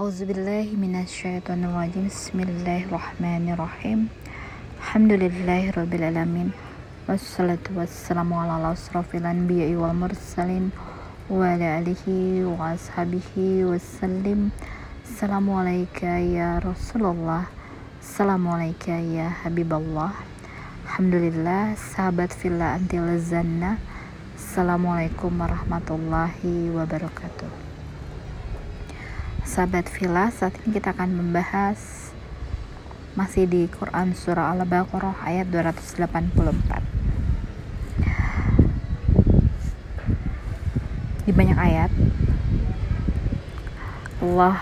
[0.00, 4.08] Auzubillahiminasyaitonirrajim Bismillahirrahmanirrahim.
[4.80, 6.56] Alhamdulillahirrabbilalamin
[7.04, 10.72] Wassalatu wassalamu ala asrafil anbiya'i wal mursalin
[11.28, 14.56] Wa ala alihi wa ashabihi wassalim.
[15.04, 17.52] Assalamualaikum ya Rasulullah.
[18.00, 20.16] Assalamualaikum ya Habiballah
[20.88, 23.76] Alhamdulillah sahabat villa antil zanna
[24.32, 27.59] Assalamualaikum warahmatullahi wabarakatuh
[29.50, 32.14] sahabat villa saat ini kita akan membahas
[33.18, 36.06] masih di Quran surah Al-Baqarah ayat 284
[41.26, 41.90] di banyak ayat.
[44.22, 44.54] Allah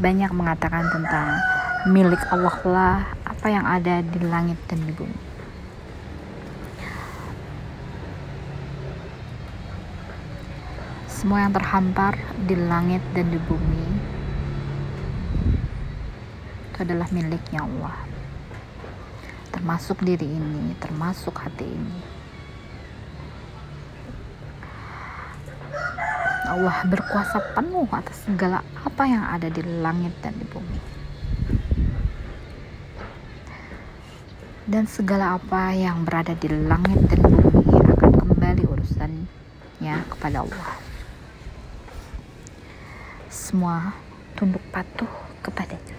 [0.00, 1.36] banyak mengatakan tentang
[1.92, 2.96] milik Allah lah
[3.28, 5.25] apa yang ada di langit dan di bumi
[11.16, 13.88] semua yang terhampar di langit dan di bumi
[16.68, 17.96] itu adalah miliknya Allah.
[19.48, 21.98] Termasuk diri ini termasuk hati ini.
[26.52, 30.80] Allah berkuasa penuh atas segala apa yang ada di langit dan di bumi.
[34.68, 40.85] Dan segala apa yang berada di langit dan bumi akan kembali urusannya kepada Allah
[43.56, 43.88] semua
[44.36, 45.08] tunduk patuh
[45.40, 45.96] kepadanya.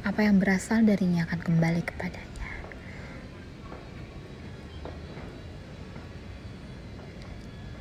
[0.00, 2.48] Apa yang berasal darinya akan kembali kepadanya.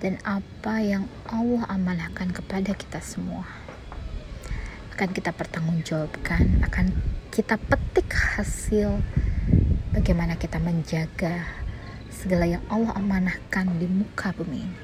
[0.04, 3.48] Dan apa yang Allah amanahkan kepada kita semua
[5.00, 6.92] akan kita pertanggungjawabkan, akan
[7.30, 9.06] kita petik hasil
[9.94, 11.46] bagaimana kita menjaga
[12.10, 14.80] segala yang Allah amanahkan di muka bumi ini.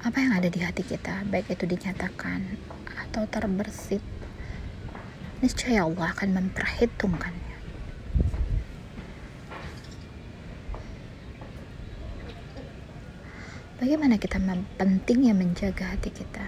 [0.00, 2.54] Apa yang ada di hati kita, baik itu dinyatakan
[3.10, 4.02] atau terbersit
[5.42, 7.49] niscaya Allah akan memperhitungkannya.
[13.80, 14.36] Bagaimana kita
[14.76, 16.44] pentingnya menjaga hati kita?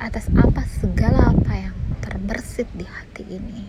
[0.00, 3.68] Atas apa segala apa yang terbersit di hati ini?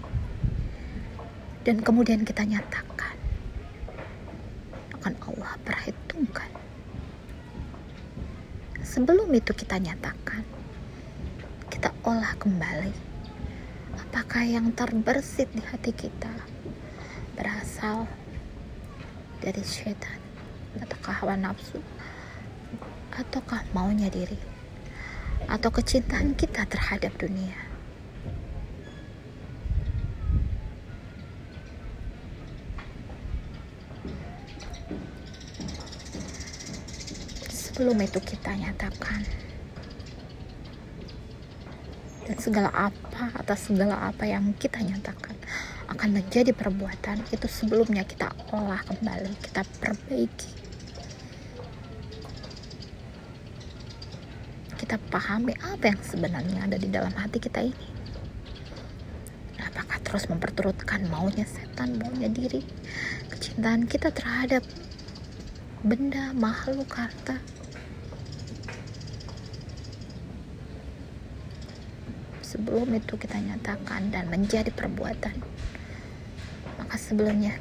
[1.67, 3.19] Dan kemudian kita nyatakan
[4.95, 6.47] akan Allah perhitungkan.
[8.79, 10.47] Sebelum itu kita nyatakan
[11.67, 12.95] kita olah kembali.
[14.07, 16.54] Apakah yang terbersit di hati kita
[17.85, 18.09] berasal
[19.45, 20.17] dari setan
[20.81, 21.77] ataukah hawa nafsu
[23.13, 24.41] ataukah maunya diri
[25.45, 27.53] atau kecintaan kita terhadap dunia?
[37.53, 39.21] Sebelum itu kita nyatakan.
[42.25, 45.37] Dan segala apa atas segala apa yang kita nyatakan
[45.95, 50.51] akan menjadi perbuatan itu sebelumnya kita olah kembali kita perbaiki.
[54.75, 57.87] Kita pahami apa yang sebenarnya ada di dalam hati kita ini.
[59.63, 62.59] Apakah terus memperturutkan maunya setan maunya diri
[63.31, 64.67] kecintaan kita terhadap
[65.79, 67.39] benda makhluk harta?
[72.43, 75.55] Sebelum itu kita nyatakan dan menjadi perbuatan
[76.97, 77.55] sebelumnya?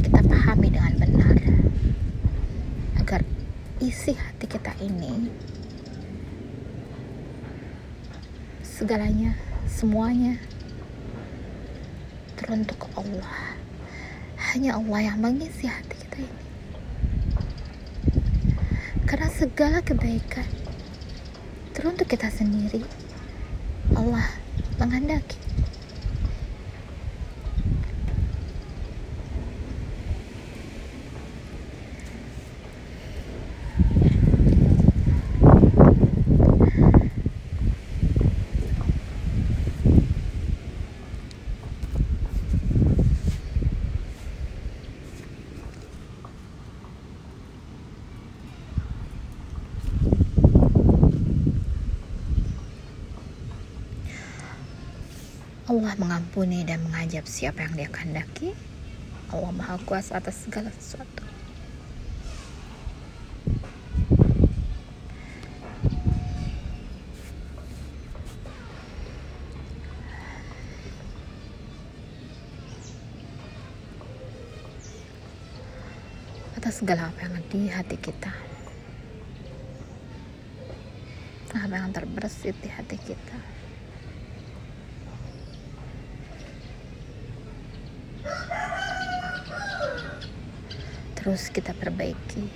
[0.00, 1.36] Kita pahami dengan benar
[3.02, 3.20] agar
[3.82, 5.28] isi hati kita ini
[8.64, 9.36] segalanya
[9.70, 10.38] semuanya
[12.38, 13.58] teruntuk Allah.
[14.54, 16.42] Hanya Allah yang mengisi hati kita ini.
[19.04, 20.46] Karena segala kebaikan
[21.74, 22.86] teruntuk kita sendiri
[23.98, 24.26] Allah
[24.78, 25.38] menghendaki
[55.74, 58.54] Allah mengampuni dan mengajab siapa yang dia kehendaki.
[59.34, 61.26] Allah Maha Kuasa atas segala sesuatu.
[76.54, 78.32] atas segala apa yang di hati kita
[81.52, 83.36] apa yang terbersit di hati kita
[91.24, 92.52] terus kita perbaiki.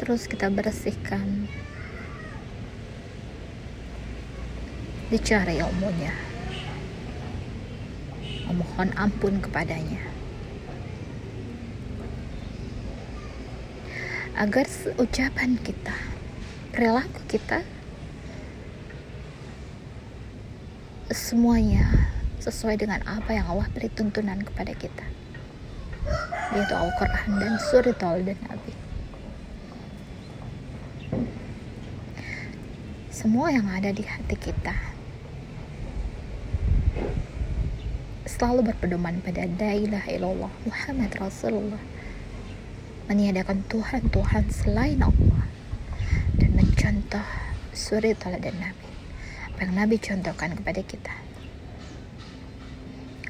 [0.00, 1.44] Terus kita bersihkan.
[5.12, 6.16] Dicari ilmunya.
[8.48, 10.00] Memohon ampun kepadanya.
[14.32, 14.64] Agar
[14.96, 15.92] ucapan kita,
[16.72, 17.60] perilaku kita
[21.12, 22.08] semuanya
[22.40, 25.17] sesuai dengan apa yang Allah beri tuntunan kepada kita
[26.54, 28.72] yaitu Al-Quran dan Surat dan Nabi.
[33.10, 34.88] Semua yang ada di hati kita
[38.38, 41.82] selalu berpedoman pada Dailah ilallah Muhammad Rasulullah.
[43.10, 45.42] Meniadakan Tuhan-Tuhan selain Allah
[46.38, 47.26] dan mencontoh
[47.74, 48.88] suri dan Nabi.
[49.50, 51.14] Apa yang Nabi contohkan kepada kita?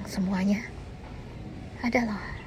[0.05, 0.61] Semuanya
[1.81, 2.38] adalah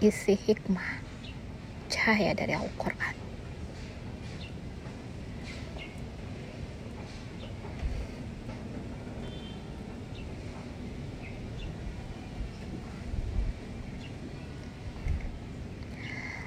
[0.00, 1.00] isi hikmah
[1.88, 3.26] cahaya dari Al-Quran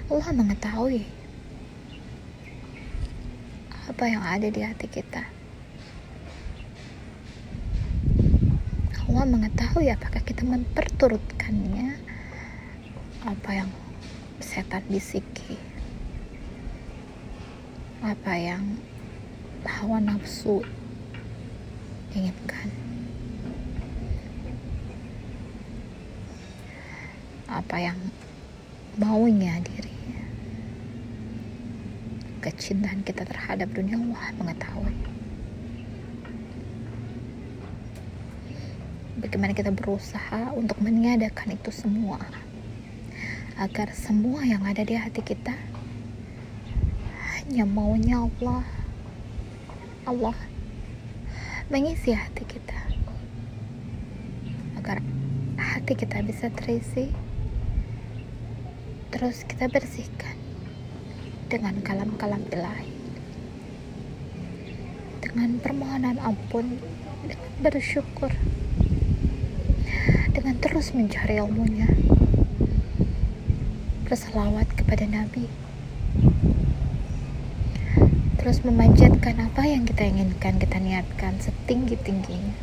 [0.09, 1.05] Allah mengetahui
[3.89, 5.21] apa yang ada di hati kita.
[9.05, 12.08] Allah mengetahui apakah kita memperturutkannya
[13.19, 13.67] apa yang
[14.39, 15.59] setan bisiki?
[17.99, 18.79] Apa yang
[19.67, 20.63] hawa nafsu
[22.15, 22.71] inginkan?
[27.51, 27.99] Apa yang
[28.95, 29.99] maunya diri?
[32.39, 34.95] Kecintaan kita terhadap dunia Allah mengetahui.
[39.19, 42.23] Bagaimana kita berusaha untuk meniadakan itu semua
[43.59, 45.51] agar semua yang ada di hati kita
[47.35, 48.63] hanya maunya Allah.
[50.07, 50.37] Allah
[51.67, 52.79] mengisi hati kita
[54.79, 55.03] agar
[55.59, 57.11] hati kita bisa terisi
[59.11, 60.39] terus kita bersihkan
[61.51, 62.89] dengan kalam-kalam ilahi
[65.19, 66.79] dengan permohonan ampun
[67.27, 68.31] dengan bersyukur
[70.31, 71.91] dengan terus mencari ilmunya
[74.09, 75.45] berselawat kepada Nabi.
[78.41, 82.57] Terus memanjatkan apa yang kita inginkan kita niatkan setinggi-tingginya.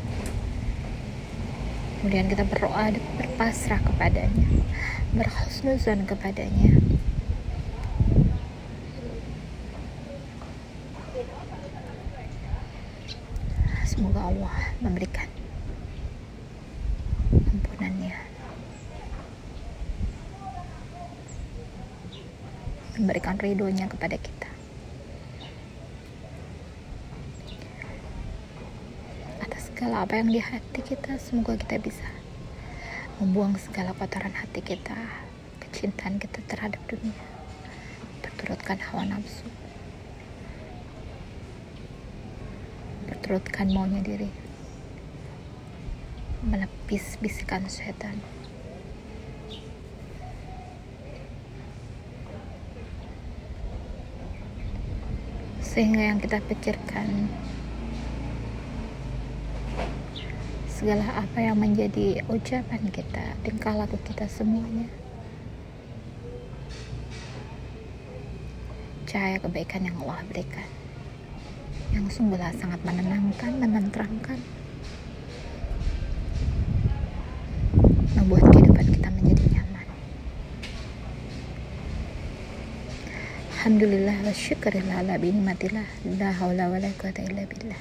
[2.03, 4.67] Kemudian kita berdoa berpasrah kepadanya
[5.17, 6.77] berhusnuzon kepadanya.
[13.89, 15.36] Semoga Allah memberikan
[23.07, 24.51] Memberikan ridhonya kepada kita.
[29.47, 32.11] Atas segala apa yang di hati kita, semoga kita bisa
[33.23, 35.23] membuang segala kotoran hati kita,
[35.63, 37.15] kecintaan kita terhadap dunia,
[38.27, 39.47] berturutkan hawa nafsu.
[43.27, 44.31] berturutkan maunya diri
[46.47, 48.19] menepis bisikan setan
[55.77, 57.29] sehingga yang kita pikirkan
[60.73, 64.89] segala apa yang menjadi ucapan kita tingkah laku kita semuanya.
[69.05, 70.65] Cahaya kebaikan yang Allah berikan
[71.93, 74.41] yang sungguhlah sangat menenangkan, menenteramkan,
[78.17, 79.87] membuat kehidupan kita menjadi nyaman.
[83.67, 85.83] Alhamdulillah wa syukurillah ala binikmatillah
[86.23, 87.75] la hawla wa la quwata illa billah.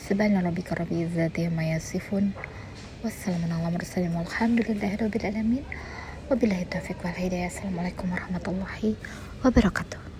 [0.00, 2.32] Subhana rabbika rabbil izzati amma yasifun.
[3.04, 5.64] Wassalamu ala mursalin walhamdulillahi rabbil alamin.
[6.32, 7.52] Wabillahi taufiq wal hidayah.
[7.52, 8.96] Assalamualaikum warahmatullahi
[9.44, 10.13] wabarakatuh.